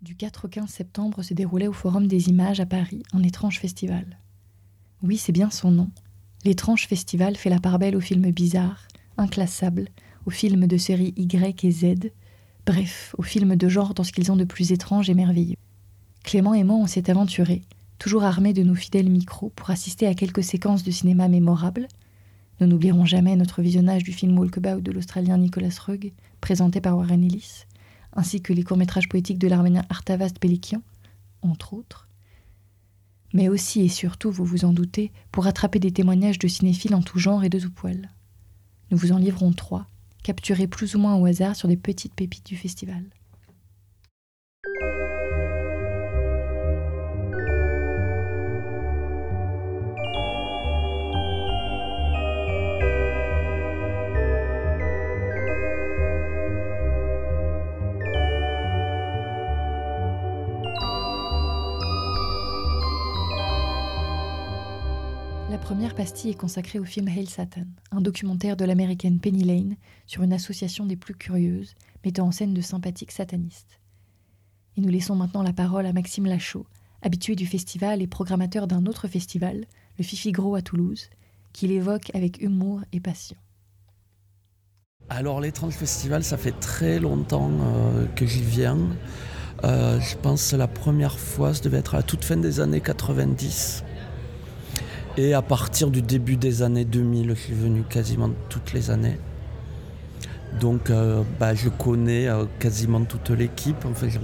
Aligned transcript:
Du 0.00 0.14
4 0.14 0.44
au 0.44 0.48
15 0.48 0.70
septembre 0.70 1.24
se 1.24 1.34
déroulait 1.34 1.66
au 1.66 1.72
Forum 1.72 2.06
des 2.06 2.28
images 2.28 2.60
à 2.60 2.66
Paris 2.66 3.02
un 3.12 3.24
étrange 3.24 3.58
festival. 3.58 4.20
Oui, 5.02 5.16
c'est 5.16 5.32
bien 5.32 5.50
son 5.50 5.72
nom. 5.72 5.90
L'étrange 6.44 6.86
festival 6.86 7.34
fait 7.34 7.50
la 7.50 7.58
part 7.58 7.80
belle 7.80 7.96
aux 7.96 8.00
films 8.00 8.30
bizarres, 8.30 8.86
inclassables, 9.16 9.88
aux 10.24 10.30
films 10.30 10.68
de 10.68 10.76
série 10.76 11.14
Y 11.16 11.64
et 11.64 11.70
Z, 11.72 12.12
bref, 12.64 13.12
aux 13.18 13.24
films 13.24 13.56
de 13.56 13.68
genre 13.68 13.92
dans 13.92 14.04
ce 14.04 14.12
qu'ils 14.12 14.30
ont 14.30 14.36
de 14.36 14.44
plus 14.44 14.70
étrange 14.70 15.10
et 15.10 15.14
merveilleux. 15.14 15.56
Clément 16.22 16.54
et 16.54 16.62
moi, 16.62 16.76
on 16.76 16.86
s'est 16.86 17.10
aventurés, 17.10 17.62
toujours 17.98 18.22
armés 18.22 18.52
de 18.52 18.62
nos 18.62 18.76
fidèles 18.76 19.10
micros, 19.10 19.50
pour 19.56 19.70
assister 19.70 20.06
à 20.06 20.14
quelques 20.14 20.44
séquences 20.44 20.84
de 20.84 20.92
cinéma 20.92 21.26
mémorables. 21.26 21.88
Nous 22.60 22.68
n'oublierons 22.68 23.04
jamais 23.04 23.34
notre 23.34 23.62
visionnage 23.62 24.04
du 24.04 24.12
film 24.12 24.38
Walkabout 24.38 24.80
de 24.80 24.92
l'Australien 24.92 25.38
Nicolas 25.38 25.76
Rugg, 25.84 26.12
présenté 26.40 26.80
par 26.80 26.96
Warren 26.96 27.24
Ellis, 27.24 27.64
ainsi 28.12 28.40
que 28.40 28.52
les 28.52 28.62
courts-métrages 28.62 29.08
poétiques 29.08 29.38
de 29.38 29.48
l'Arménien 29.48 29.84
Artavast 29.88 30.38
Pelikian, 30.38 30.82
entre 31.42 31.74
autres. 31.74 32.08
Mais 33.32 33.48
aussi 33.48 33.82
et 33.82 33.88
surtout, 33.88 34.30
vous 34.30 34.44
vous 34.44 34.64
en 34.64 34.72
doutez, 34.72 35.12
pour 35.32 35.46
attraper 35.46 35.78
des 35.78 35.92
témoignages 35.92 36.38
de 36.38 36.48
cinéphiles 36.48 36.94
en 36.94 37.02
tout 37.02 37.18
genre 37.18 37.44
et 37.44 37.50
de 37.50 37.58
tout 37.58 37.70
poil. 37.70 38.10
Nous 38.90 38.96
vous 38.96 39.12
en 39.12 39.18
livrons 39.18 39.52
trois, 39.52 39.86
capturés 40.22 40.66
plus 40.66 40.94
ou 40.94 40.98
moins 40.98 41.16
au 41.16 41.26
hasard 41.26 41.56
sur 41.56 41.68
des 41.68 41.76
petites 41.76 42.14
pépites 42.14 42.46
du 42.46 42.56
festival. 42.56 43.04
La 65.58 65.74
première 65.74 65.96
pastille 65.96 66.30
est 66.30 66.34
consacrée 66.34 66.78
au 66.78 66.84
film 66.84 67.08
Hail 67.08 67.26
Satan, 67.26 67.66
un 67.90 68.00
documentaire 68.00 68.56
de 68.56 68.64
l'américaine 68.64 69.18
Penny 69.18 69.42
Lane 69.42 69.76
sur 70.06 70.22
une 70.22 70.32
association 70.32 70.86
des 70.86 70.96
plus 70.96 71.14
curieuses, 71.14 71.74
mettant 72.04 72.28
en 72.28 72.30
scène 72.30 72.54
de 72.54 72.60
sympathiques 72.60 73.10
satanistes. 73.10 73.80
Et 74.76 74.80
nous 74.80 74.88
laissons 74.88 75.16
maintenant 75.16 75.42
la 75.42 75.52
parole 75.52 75.84
à 75.84 75.92
Maxime 75.92 76.26
Lachaud, 76.26 76.64
habitué 77.02 77.34
du 77.34 77.44
festival 77.44 78.00
et 78.00 78.06
programmateur 78.06 78.68
d'un 78.68 78.86
autre 78.86 79.08
festival, 79.08 79.66
le 79.98 80.04
Fifi 80.04 80.30
Gros 80.30 80.54
à 80.54 80.62
Toulouse, 80.62 81.10
qui 81.52 81.66
l'évoque 81.66 82.14
avec 82.14 82.40
humour 82.40 82.80
et 82.92 83.00
passion. 83.00 83.36
Alors 85.10 85.40
l'étrange 85.40 85.74
festival, 85.74 86.22
ça 86.22 86.36
fait 86.36 86.58
très 86.60 87.00
longtemps 87.00 87.50
euh, 87.50 88.06
que 88.14 88.24
j'y 88.26 88.42
viens. 88.42 88.78
Euh, 89.64 89.98
je 90.00 90.16
pense 90.16 90.52
que 90.52 90.56
la 90.56 90.68
première 90.68 91.18
fois, 91.18 91.52
ça 91.52 91.62
devait 91.64 91.78
être 91.78 91.96
à 91.96 91.98
la 91.98 92.02
toute 92.04 92.24
fin 92.24 92.36
des 92.36 92.60
années 92.60 92.80
90. 92.80 93.82
Et 95.18 95.34
à 95.34 95.42
partir 95.42 95.90
du 95.90 96.00
début 96.00 96.36
des 96.36 96.62
années 96.62 96.84
2000, 96.84 97.30
je 97.30 97.34
suis 97.34 97.52
venu 97.52 97.82
quasiment 97.82 98.30
toutes 98.48 98.72
les 98.72 98.88
années. 98.88 99.18
Donc 100.60 100.90
euh, 100.90 101.24
bah, 101.40 101.56
je 101.56 101.68
connais 101.68 102.28
euh, 102.28 102.44
quasiment 102.60 103.00
toute 103.00 103.30
l'équipe, 103.30 103.84
enfin, 103.84 104.06
je 104.08 104.20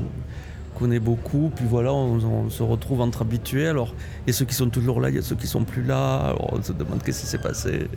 connais 0.79 1.01
beaucoup. 1.01 1.51
Puis 1.53 1.65
voilà, 1.69 1.93
on, 1.93 2.49
se 2.49 2.63
retrouve 2.63 3.01
entre 3.01 3.23
habitués. 3.23 3.67
Alors, 3.67 3.93
il 4.25 4.29
y 4.29 4.31
a 4.31 4.39
ceux 4.39 4.45
qui 4.45 4.55
sont 4.55 4.71
toujours 4.71 5.01
là, 5.01 5.11
il 5.11 5.17
y 5.17 5.19
a 5.19 5.23
ceux 5.23 5.35
qui 5.35 5.49
sont 5.49 5.65
plus 5.65 5.83
là. 5.83 6.27
Alors, 6.27 6.53
on 6.53 6.63
se 6.63 6.73
demande 6.73 7.03
qu'est-ce 7.03 7.23
qui 7.23 7.27
s'est 7.27 7.39
passé. 7.39 7.89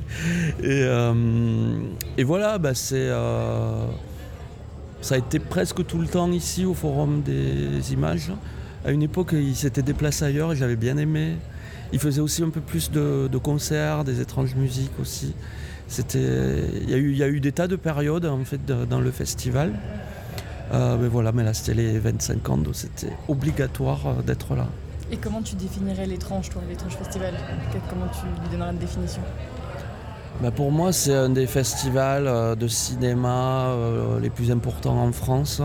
Et, 0.64 0.82
euh, 0.82 1.14
voilà, 2.26 2.58
bah, 2.58 2.74
c'est, 2.74 3.10
ça 5.02 5.14
a 5.14 5.18
été 5.20 5.38
presque 5.38 5.86
tout 5.86 6.00
le 6.00 6.08
temps 6.08 6.32
ici 6.32 6.66
au 6.66 6.74
Forum 6.74 7.22
des 7.22 7.94
images. 7.94 8.32
À 8.86 8.92
une 8.92 9.04
époque, 9.04 9.30
il 9.34 9.56
s'était 9.56 9.82
déplacé 9.82 10.26
ailleurs 10.26 10.54
et 10.54 10.56
j'avais 10.56 10.76
bien 10.76 10.98
aimé. 10.98 11.36
Il 11.94 12.00
faisait 12.00 12.22
aussi 12.22 12.44
un 12.44 12.50
peu 12.50 12.62
plus 12.62 12.92
de, 12.92 13.38
concerts, 13.38 14.04
des 14.04 14.22
étranges 14.22 14.56
musiques 14.56 15.00
aussi. 15.00 15.34
il 16.14 16.90
y 16.90 17.24
a 17.24 17.28
eu, 17.28 17.40
des 17.40 17.52
tas 17.52 17.68
de 17.68 17.76
périodes 17.76 18.26
en 18.26 18.44
fait 18.44 18.66
dans 18.66 19.00
le 19.00 19.12
festival. 19.12 19.74
Euh, 20.74 20.98
mais 21.00 21.08
voilà, 21.08 21.32
mais 21.32 21.44
là 21.44 21.54
c'était 21.54 21.74
les 21.74 21.98
25 21.98 22.50
ans, 22.50 22.58
donc 22.58 22.76
c'était 22.76 23.14
obligatoire 23.30 24.08
euh, 24.08 24.22
d'être 24.22 24.54
là. 24.54 24.68
Et 25.10 25.16
comment 25.16 25.42
tu 25.42 25.56
définirais 25.56 26.06
l'étrange, 26.06 26.50
toi, 26.50 26.62
l'étrange 26.68 26.98
festival? 26.98 27.34
Comment 27.90 28.08
tu 28.08 28.26
lui 28.26 28.50
donnerais 28.50 28.72
une 28.72 28.78
définition? 28.78 29.22
Bah 30.42 30.52
pour 30.52 30.72
moi, 30.72 30.94
c'est 30.94 31.14
un 31.14 31.30
des 31.30 31.48
festivals 31.48 32.28
euh, 32.28 32.56
de 32.56 32.68
cinéma 32.68 33.74
les 34.22 34.30
plus 34.30 34.52
importants 34.52 35.02
en 35.02 35.12
France. 35.12 35.62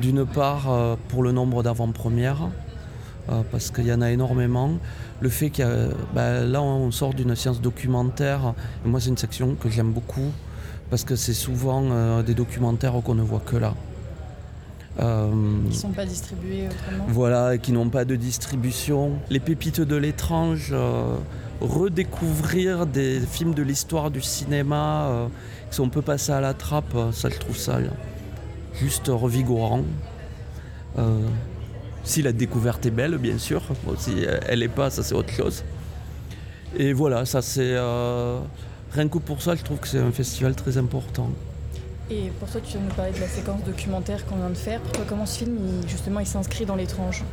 D'une 0.00 0.24
part, 0.26 0.96
pour 1.08 1.22
le 1.22 1.32
nombre 1.32 1.62
d'avant-premières, 1.62 2.48
parce 3.50 3.70
qu'il 3.70 3.86
y 3.86 3.92
en 3.92 4.02
a 4.02 4.10
énormément 4.10 4.70
le 5.20 5.28
fait 5.28 5.50
que 5.50 5.90
bah, 6.14 6.40
là 6.40 6.62
on 6.62 6.90
sort 6.90 7.14
d'une 7.14 7.34
science 7.34 7.60
documentaire, 7.60 8.54
et 8.84 8.88
moi 8.88 9.00
c'est 9.00 9.10
une 9.10 9.16
section 9.16 9.54
que 9.54 9.70
j'aime 9.70 9.92
beaucoup 9.92 10.32
parce 10.90 11.04
que 11.04 11.16
c'est 11.16 11.34
souvent 11.34 11.82
euh, 11.90 12.22
des 12.22 12.34
documentaires 12.34 12.94
qu'on 13.04 13.14
ne 13.14 13.22
voit 13.22 13.42
que 13.44 13.56
là. 13.56 13.74
Euh, 14.98 15.30
qui 15.64 15.76
ne 15.76 15.80
sont 15.80 15.88
pas 15.90 16.06
distribués 16.06 16.68
autrement 16.68 17.04
Voilà, 17.08 17.58
qui 17.58 17.72
n'ont 17.72 17.90
pas 17.90 18.04
de 18.04 18.16
distribution. 18.16 19.12
Les 19.28 19.40
pépites 19.40 19.80
de 19.80 19.96
l'étrange, 19.96 20.70
euh, 20.72 21.16
redécouvrir 21.60 22.86
des 22.86 23.20
films 23.20 23.54
de 23.54 23.62
l'histoire 23.62 24.10
du 24.10 24.20
cinéma, 24.20 25.28
si 25.70 25.80
on 25.80 25.88
peut 25.88 26.02
passer 26.02 26.32
à 26.32 26.40
la 26.40 26.54
trappe, 26.54 26.94
ça 27.12 27.28
je 27.28 27.38
trouve 27.38 27.56
ça 27.56 27.78
juste 28.74 29.08
revigorant. 29.08 29.84
Si 32.04 32.22
la 32.22 32.32
découverte 32.32 32.86
est 32.86 32.90
belle, 32.90 33.18
bien 33.18 33.38
sûr. 33.38 33.62
si 33.98 34.24
elle 34.48 34.60
n'est 34.60 34.68
pas, 34.68 34.90
ça 34.90 35.02
c'est 35.02 35.14
autre 35.14 35.32
chose. 35.32 35.64
Et 36.78 36.92
voilà, 36.92 37.24
ça 37.24 37.42
c'est. 37.42 37.74
Euh, 37.74 38.38
rien 38.92 39.08
que 39.08 39.18
pour 39.18 39.40
ça, 39.40 39.54
je 39.54 39.62
trouve 39.62 39.78
que 39.78 39.88
c'est 39.88 39.98
un 39.98 40.12
festival 40.12 40.54
très 40.54 40.76
important. 40.76 41.30
Et 42.10 42.30
pour 42.38 42.48
toi, 42.48 42.60
tu 42.60 42.72
viens 42.72 42.86
nous 42.86 42.94
parler 42.94 43.12
de 43.12 43.20
la 43.20 43.28
séquence 43.28 43.64
documentaire 43.64 44.24
qu'on 44.26 44.36
vient 44.36 44.50
de 44.50 44.54
faire. 44.54 44.80
Pourquoi, 44.80 45.04
comment 45.08 45.26
ce 45.26 45.38
film, 45.38 45.58
justement, 45.88 46.20
il 46.20 46.26
s'inscrit 46.26 46.66
dans 46.66 46.76
l'étrange? 46.76 47.24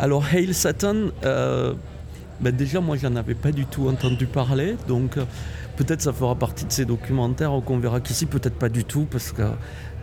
Alors, 0.00 0.24
Hail 0.32 0.54
Satan, 0.54 1.08
euh, 1.24 1.74
ben 2.40 2.54
déjà, 2.54 2.80
moi, 2.80 2.96
j'en 2.96 3.16
avais 3.16 3.34
pas 3.34 3.52
du 3.52 3.66
tout 3.66 3.88
entendu 3.88 4.26
parler. 4.26 4.76
Donc, 4.86 5.16
euh, 5.16 5.24
peut-être 5.76 6.02
ça 6.02 6.12
fera 6.12 6.34
partie 6.34 6.64
de 6.64 6.72
ces 6.72 6.84
documentaires 6.84 7.52
qu'on 7.64 7.78
verra 7.78 8.00
qu'ici, 8.00 8.26
peut-être 8.26 8.56
pas 8.56 8.68
du 8.68 8.84
tout, 8.84 9.06
parce 9.10 9.32
que 9.32 9.42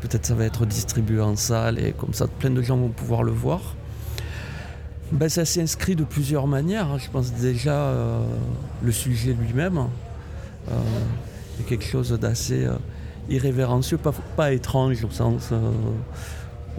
Peut-être 0.01 0.25
ça 0.25 0.35
va 0.35 0.46
être 0.46 0.68
distribué 0.68 1.19
en 1.19 1.35
salle 1.35 1.79
et 1.79 1.91
comme 1.94 2.13
ça, 2.13 2.28
plein 2.28 2.51
de 2.51 2.62
gens 2.62 2.78
vont 2.78 2.90
pouvoir 2.90 3.23
le 3.23 3.31
voir. 3.31 3.75
Ben, 5.12 5.29
ça 5.29 5.46
s'inscrit 5.46 5.96
de 5.96 6.03
plusieurs 6.03 6.46
manières. 6.46 6.91
Hein. 6.91 6.97
Je 7.00 7.09
pense 7.09 7.34
déjà 7.34 7.73
euh, 7.73 8.23
le 8.84 8.91
sujet 8.91 9.34
lui-même 9.34 9.88
euh, 10.69 10.73
est 11.59 11.63
quelque 11.63 11.85
chose 11.85 12.12
d'assez 12.12 12.67
irrévérencieux, 13.29 13.97
pas, 14.35 14.53
étrange 14.53 15.03
au 15.03 15.09
sens, 15.09 15.52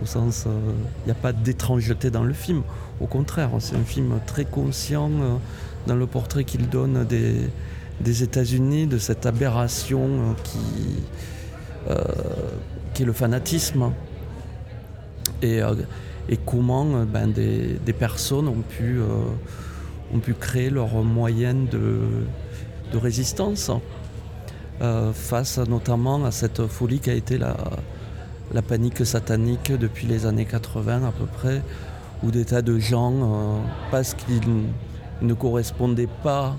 au 0.02 0.06
sens, 0.06 0.46
il 0.46 1.06
n'y 1.06 1.12
a 1.12 1.14
pas 1.14 1.32
d'étrangeté 1.32 2.10
dans 2.10 2.24
le 2.24 2.32
film. 2.32 2.62
Au 3.00 3.06
contraire, 3.06 3.50
c'est 3.60 3.76
un 3.76 3.84
film 3.84 4.18
très 4.26 4.44
conscient 4.44 5.10
dans 5.86 5.96
le 5.96 6.06
portrait 6.06 6.44
qu'il 6.44 6.68
donne 6.68 7.04
des, 7.04 8.22
États-Unis, 8.22 8.86
de 8.86 8.98
cette 8.98 9.26
aberration 9.26 10.34
qui 10.44 10.58
qui 12.96 13.02
est 13.02 13.06
le 13.06 13.12
fanatisme 13.12 13.92
et, 15.42 15.60
euh, 15.60 15.74
comment 16.46 16.86
euh, 16.94 17.04
ben, 17.04 17.30
des, 17.30 17.92
personnes 17.92 18.48
ont 18.48 18.62
pu, 18.66 18.98
euh, 18.98 19.04
ont 20.14 20.18
pu 20.18 20.32
créer 20.32 20.70
leurs 20.70 21.04
moyens 21.04 21.68
de, 21.68 22.00
de 22.92 22.98
résistance 22.98 23.70
face 25.12 25.58
notamment 25.58 26.24
à 26.24 26.30
cette 26.30 26.66
folie 26.66 27.00
qui 27.00 27.10
a 27.10 27.14
été 27.14 27.38
la, 27.38 27.56
la 28.52 28.62
panique 28.62 29.04
satanique 29.04 29.72
depuis 29.72 30.06
les 30.06 30.26
années 30.26 30.44
80 30.46 31.04
à 31.06 31.12
peu 31.12 31.26
près, 31.26 31.62
où 32.22 32.30
des 32.30 32.44
tas 32.44 32.62
de 32.62 32.78
gens, 32.78 33.60
parce 33.90 34.14
qu'ils 34.14 34.40
ne 35.22 35.34
correspondaient 35.34 36.08
pas 36.22 36.56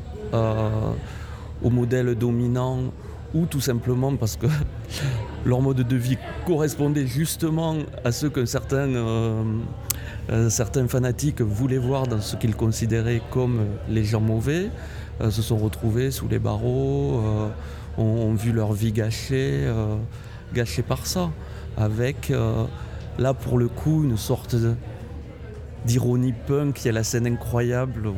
au 1.64 1.70
modèle 1.70 2.16
dominant 2.16 2.80
ou 3.34 3.46
tout 3.46 3.62
simplement 3.62 4.16
parce 4.16 4.38
que 4.38 4.48
leur 5.46 5.62
mode 5.62 5.88
de 5.88 5.96
vie 5.96 6.18
correspondait 6.46 7.08
justement 7.08 7.76
à 8.04 8.12
ce 8.12 8.28
que 8.28 8.46
certains, 8.46 8.90
euh, 8.96 9.44
euh, 10.30 10.50
certains 10.50 10.88
fanatiques 10.88 11.42
voulaient 11.42 11.78
voir 11.78 12.08
dans 12.08 12.22
ce 12.22 12.36
qu'ils 12.36 12.56
considéraient 12.56 13.22
comme 13.32 13.66
les 13.90 14.04
gens 14.04 14.22
mauvais, 14.22 14.70
euh, 15.22 15.32
se 15.32 15.42
sont 15.42 15.58
retrouvés 15.58 16.12
sous 16.12 16.28
les 16.28 16.40
barreaux, 16.40 17.22
ont, 17.98 18.34
vu 18.36 18.52
leur 18.52 18.74
vie 18.74 18.92
gâchée, 18.92 19.68
gâchée 20.54 20.84
par 20.84 21.06
ça, 21.06 21.30
avec 21.76 22.32
là 23.20 23.34
pour 23.34 23.58
le 23.58 23.68
coup 23.68 24.04
une 24.04 24.18
sorte 24.18 24.56
d'ironie 25.86 26.34
punk, 26.34 26.76
qui 26.76 26.88
est 26.88 26.92
la 26.92 27.04
scène 27.04 27.28
incroyable 27.28 28.08
où 28.08 28.14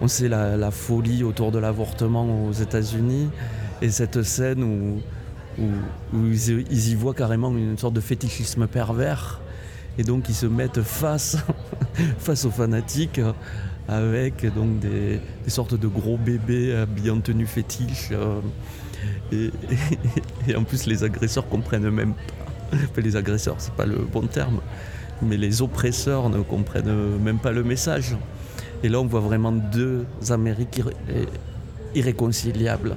on 0.00 0.08
sait 0.08 0.28
la, 0.28 0.70
folie 0.70 1.24
autour 1.24 1.52
de 1.52 1.58
l'avortement 1.58 2.46
aux 2.46 2.52
États-Unis 2.52 3.30
et 3.80 3.90
cette 3.90 4.22
scène 4.22 4.62
où, 4.62 5.00
ils, 6.12 6.88
y 6.90 6.94
voient 6.94 7.14
carrément 7.14 7.50
une 7.56 7.78
sorte 7.78 7.94
de 7.94 8.00
fétichisme 8.00 8.66
pervers 8.66 9.40
Et 9.96 10.04
donc 10.04 10.28
ils 10.28 10.34
se 10.34 10.46
mettent 10.46 10.82
face 10.82 11.36
aux 12.44 12.50
fanatiques 12.50 13.20
avec 13.88 14.52
donc 14.54 14.80
des, 14.80 15.20
sortes 15.48 15.74
de 15.74 15.86
gros 15.86 16.16
bébés 16.16 16.74
habillés 16.74 17.10
en 17.10 17.20
tenue 17.20 17.46
fétiche. 17.46 18.10
et, 19.32 19.50
en 20.56 20.64
plus 20.64 20.86
les 20.86 21.04
agresseurs 21.04 21.48
comprennent 21.48 21.90
même 21.90 22.14
pas. 22.14 22.44
Enfin, 22.72 23.00
les 23.00 23.14
agresseurs, 23.14 23.56
c'est 23.58 23.74
pas 23.74 23.86
le 23.86 23.96
bon 23.96 24.22
terme, 24.22 24.60
mais 25.22 25.36
les 25.36 25.62
oppresseurs 25.62 26.28
ne 26.28 26.40
comprennent 26.40 27.18
même 27.18 27.38
pas 27.38 27.52
le 27.52 27.62
message. 27.62 28.16
Et 28.82 28.88
là, 28.88 29.00
on 29.00 29.06
voit 29.06 29.20
vraiment 29.20 29.52
deux 29.52 30.04
Amériques 30.30 30.82
irréconciliables. 31.94 32.96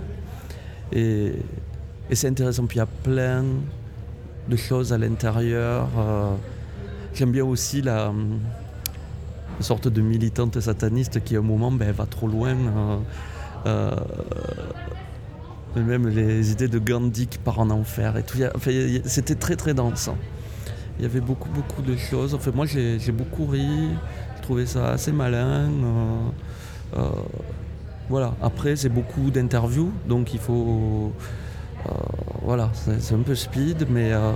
Et, 0.92 1.34
c'est 2.12 2.28
intéressant. 2.28 2.66
Puis 2.66 2.78
il 2.78 2.80
y 2.80 2.82
a 2.82 2.88
plein 2.88 3.44
de 4.48 4.56
choses 4.56 4.92
à 4.92 4.98
l'intérieur. 4.98 5.88
Euh, 5.98 6.34
j'aime 7.14 7.32
bien 7.32 7.46
aussi 7.46 7.82
la, 7.84 8.12
sorte 9.62 9.88
de 9.88 10.02
militante 10.02 10.60
sataniste 10.60 11.24
qui, 11.24 11.36
à 11.36 11.40
un 11.40 11.44
moment, 11.44 11.72
ben, 11.72 11.92
va 11.92 12.06
trop 12.06 12.28
loin. 12.28 12.56
Euh, 12.56 12.98
euh, 13.66 13.96
même 15.76 16.08
les 16.08 16.52
idées 16.52 16.68
de 16.68 16.80
Gandhi 16.80 17.28
qui 17.28 17.38
part 17.38 17.60
en 17.60 17.70
enfer 17.70 18.18
et 18.18 18.24
tout. 18.24 18.38
C'était 19.06 19.36
très 19.36 19.56
très 19.56 19.74
dense. 19.74 20.10
Il 20.98 21.04
y 21.04 21.06
avait 21.06 21.22
beaucoup 21.22 21.50
beaucoup 21.50 21.82
de 21.82 21.96
choses. 21.96 22.34
Enfin, 22.34 22.52
moi 22.54 22.66
j'ai 22.66 23.12
beaucoup 23.12 23.46
ri. 23.46 23.68
Je 24.38 24.42
trouvais 24.42 24.66
ça 24.66 24.92
assez 24.92 25.12
malin. 25.12 25.70
Voilà, 28.10 28.34
après 28.42 28.76
c'est 28.76 28.90
beaucoup 28.90 29.30
d'interviews, 29.30 29.92
donc 30.08 30.34
il 30.34 30.40
faut... 30.40 31.14
Euh, 31.86 31.92
voilà, 32.42 32.72
c'est 32.74 33.14
un 33.14 33.20
peu 33.20 33.36
speed, 33.36 33.86
mais, 33.88 34.12
euh, 34.12 34.32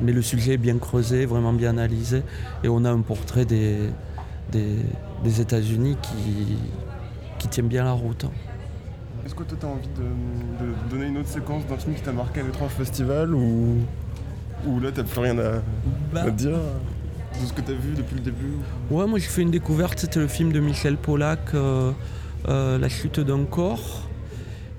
mais 0.00 0.12
le 0.12 0.22
sujet 0.22 0.54
est 0.54 0.58
bien 0.58 0.78
creusé, 0.78 1.26
vraiment 1.26 1.52
bien 1.52 1.70
analysé, 1.70 2.22
et 2.62 2.68
on 2.68 2.84
a 2.84 2.90
un 2.90 3.00
portrait 3.00 3.44
des, 3.44 3.90
des, 4.52 5.40
États-Unis 5.40 5.96
qui, 6.02 6.56
qui 7.38 7.48
tient 7.48 7.64
bien 7.64 7.84
la 7.84 7.92
route. 7.92 8.26
Est-ce 9.24 9.34
que 9.34 9.42
tu 9.42 9.54
as 9.60 9.68
envie 9.68 9.88
de, 9.88 10.88
donner 10.90 11.06
une 11.06 11.18
autre 11.18 11.28
séquence 11.28 11.66
d'un 11.66 11.76
film 11.76 11.94
qui 11.94 12.02
t'a 12.02 12.12
marqué 12.12 12.40
à 12.40 12.42
l'étrange 12.44 12.70
festival 12.70 13.34
ou, 13.34 13.76
ou 14.66 14.80
là 14.80 14.90
t'as 14.94 15.02
plus 15.02 15.20
rien 15.20 15.36
à, 15.38 15.62
bah, 16.12 16.24
à 16.26 16.30
dire 16.30 16.58
de 17.40 17.46
ce 17.46 17.52
que 17.52 17.60
tu 17.60 17.72
as 17.72 17.74
vu 17.74 17.94
depuis 17.94 18.14
le 18.14 18.20
début 18.20 18.52
Ouais, 18.90 19.06
moi 19.06 19.18
j'ai 19.18 19.26
fait 19.26 19.42
une 19.42 19.50
découverte, 19.50 19.98
c'était 19.98 20.20
le 20.20 20.28
film 20.28 20.52
de 20.52 20.60
Michel 20.60 20.96
Pollack, 20.96 21.54
euh, 21.54 21.92
euh, 22.48 22.78
La 22.78 22.88
chute 22.88 23.20
d'un 23.20 23.44
corps. 23.44 24.02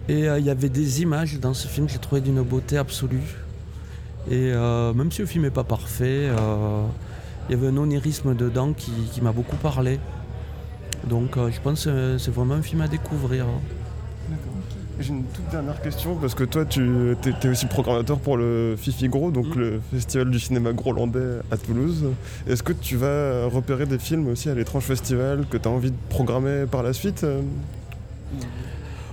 Et 0.09 0.29
euh, 0.29 0.39
il 0.39 0.45
y 0.45 0.49
avait 0.49 0.69
des 0.69 1.01
images 1.01 1.39
dans 1.39 1.53
ce 1.53 1.67
film 1.67 1.87
que 1.87 1.93
j'ai 1.93 1.99
trouvé 1.99 2.21
d'une 2.21 2.41
beauté 2.41 2.77
absolue. 2.77 3.35
Et 4.29 4.51
même 4.51 5.11
si 5.11 5.21
le 5.21 5.27
film 5.27 5.43
n'est 5.43 5.51
pas 5.51 5.63
parfait, 5.63 6.29
il 7.49 7.51
y 7.51 7.53
avait 7.55 7.67
un 7.67 7.77
onirisme 7.77 8.35
dedans 8.35 8.73
qui, 8.73 8.91
qui 9.11 9.21
m'a 9.21 9.31
beaucoup 9.31 9.55
parlé. 9.55 9.99
Donc 11.09 11.37
je 11.37 11.61
pense 11.61 11.85
que 11.85 12.17
c'est 12.17 12.31
vraiment 12.31 12.55
un 12.55 12.61
film 12.61 12.81
à 12.81 12.87
découvrir. 12.87 13.45
J'ai 14.99 15.09
une 15.09 15.25
toute 15.25 15.47
dernière 15.49 15.79
question 15.81 16.15
parce 16.15 16.33
que 16.33 16.43
toi 16.43 16.65
tu 16.65 17.15
es, 17.43 17.47
aussi 17.47 17.67
programmateur 17.67 18.17
pour 18.17 18.35
le 18.35 18.75
Fifi 18.77 19.07
Gros, 19.09 19.29
donc 19.29 19.55
mm. 19.55 19.59
le 19.59 19.81
festival 19.93 20.31
du 20.31 20.39
cinéma 20.39 20.73
grolandais 20.73 21.39
à 21.51 21.57
Toulouse. 21.57 22.05
Est-ce 22.47 22.63
que 22.63 22.73
tu 22.73 22.97
vas 22.97 23.45
repérer 23.45 23.85
des 23.85 23.99
films 23.99 24.27
aussi 24.27 24.49
à 24.49 24.55
l'étrange 24.55 24.83
festival 24.83 25.45
que 25.49 25.57
tu 25.57 25.67
as 25.67 25.71
envie 25.71 25.91
de 25.91 25.97
programmer 26.09 26.65
par 26.65 26.81
la 26.81 26.93
suite 26.93 27.25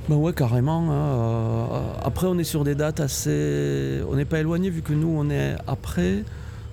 ben 0.08 0.16
ouais, 0.16 0.34
carrément. 0.34 0.90
Hein. 0.90 0.94
Euh, 0.94 1.66
après, 2.04 2.26
on 2.26 2.38
est 2.38 2.44
sur 2.44 2.62
des 2.62 2.74
dates 2.74 3.00
assez. 3.00 4.02
On 4.10 4.16
n'est 4.16 4.26
pas 4.26 4.38
éloigné 4.38 4.68
vu 4.68 4.82
que 4.82 4.92
nous, 4.92 5.08
on 5.08 5.30
est 5.30 5.54
après. 5.66 6.24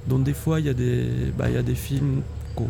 Donc, 0.07 0.23
des 0.23 0.33
fois, 0.33 0.59
il 0.59 0.65
y, 0.65 0.69
a 0.69 0.73
des... 0.73 1.07
Bah, 1.37 1.49
y 1.49 1.55
a 1.55 1.63
des 1.63 1.75
films 1.75 2.23
qu'on 2.55 2.67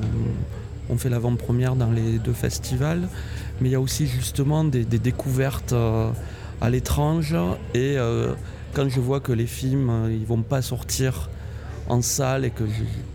on 0.89 0.97
fait 0.97 1.09
l'avant-première 1.09 1.75
dans 1.75 1.89
les 1.89 2.19
deux 2.19 2.33
festivals, 2.33 3.07
mais 3.59 3.69
il 3.69 3.71
y 3.71 3.75
a 3.75 3.79
aussi 3.79 4.07
justement 4.07 4.65
des, 4.65 4.83
découvertes 4.83 5.73
euh, 5.73 6.11
à 6.59 6.69
l'étrange. 6.69 7.33
Et 7.73 7.97
euh, 7.97 8.33
quand 8.73 8.89
je 8.89 8.99
vois 8.99 9.21
que 9.21 9.31
les 9.31 9.47
films 9.47 10.09
ils 10.11 10.25
vont 10.25 10.41
pas 10.41 10.61
sortir 10.61 11.29
en 11.87 12.01
salle 12.01 12.43
et 12.43 12.51
que 12.51 12.65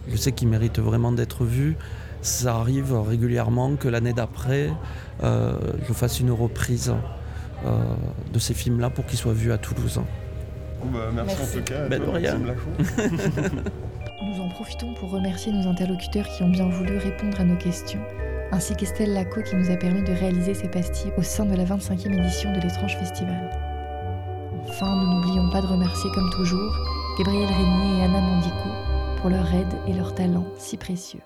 je, 0.09 0.17
sais 0.17 0.33
qu'ils 0.33 0.49
méritent 0.49 0.79
vraiment 0.79 1.13
d'être 1.13 1.45
vus, 1.45 1.77
ça 2.23 2.57
arrive 2.57 2.99
régulièrement 2.99 3.77
que 3.77 3.89
l'année 3.89 4.15
d'après, 4.15 4.71
je 5.23 5.93
fasse 5.93 6.19
une 6.19 6.31
reprise 6.31 6.95
de 8.33 8.39
ces 8.39 8.55
films-là 8.55 8.91
pour 8.91 9.07
qu'ils 9.07 9.19
soient 9.19 9.33
vus 9.33 9.53
à 9.53 9.59
Toulouse. 9.59 10.01
Bah, 10.85 11.11
merci, 11.13 11.37
en 11.43 11.59
tout 11.59 11.65
cas. 11.65 11.89
Ben, 11.89 12.03
rien. 12.13 12.39
Nous 14.25 14.41
en 14.41 14.49
profitons 14.49 14.95
pour 14.95 15.11
remercier 15.11 15.53
nos 15.53 15.69
interlocuteurs 15.69 16.27
qui 16.29 16.43
ont 16.43 16.49
bien 16.49 16.69
voulu 16.69 16.97
répondre 16.99 17.41
à 17.41 17.45
nos 17.45 17.57
questions, 17.57 18.01
ainsi 18.53 18.75
qu'Estelle 18.75 19.13
Laco 19.13 19.43
qui 19.43 19.57
nous 19.57 19.71
a 19.71 19.77
permis 19.77 20.03
de 20.03 20.13
réaliser 20.13 20.55
ces 20.55 20.69
pastilles 20.69 21.13
au 21.17 21.23
sein 21.23 21.45
de 21.45 21.55
la 21.55 21.65
25e 21.65 22.13
édition 22.19 22.53
de 22.53 22.61
l'étrange 22.61 22.97
festival. 22.99 23.51
Enfin, 24.69 24.97
nous 24.97 25.15
n'oublions 25.15 25.51
pas 25.51 25.61
de 25.61 25.67
remercier 25.67 26.11
comme 26.15 26.31
toujours 26.31 26.75
Gabriel 27.19 27.47
Régnier 27.47 28.01
et 28.01 28.05
Anna 28.05 28.21
Mondico 28.21 28.69
pour 29.21 29.31
leur 29.31 29.53
aide 29.55 29.75
et 29.87 29.93
leur 29.93 30.15
talent 30.15 30.45
si 30.59 30.77
précieux. 30.77 31.21